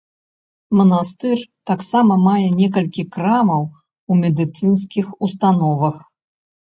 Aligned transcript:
Манастыр 0.77 1.37
таксама 1.71 2.13
мае 2.27 2.47
некалькі 2.59 3.03
крамаў 3.17 3.63
у 3.69 4.13
медыцынскіх 4.25 5.07
установах. 5.29 5.95